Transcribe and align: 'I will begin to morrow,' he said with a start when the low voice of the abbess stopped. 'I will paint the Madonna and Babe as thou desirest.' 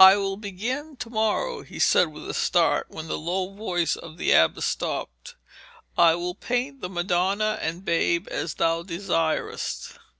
'I 0.00 0.16
will 0.16 0.36
begin 0.36 0.96
to 0.96 1.08
morrow,' 1.08 1.62
he 1.62 1.78
said 1.78 2.06
with 2.08 2.28
a 2.28 2.34
start 2.34 2.90
when 2.90 3.06
the 3.06 3.16
low 3.16 3.54
voice 3.54 3.94
of 3.94 4.18
the 4.18 4.32
abbess 4.32 4.64
stopped. 4.66 5.36
'I 5.96 6.16
will 6.16 6.34
paint 6.34 6.80
the 6.80 6.90
Madonna 6.90 7.60
and 7.62 7.84
Babe 7.84 8.26
as 8.32 8.54
thou 8.54 8.82
desirest.' 8.82 9.92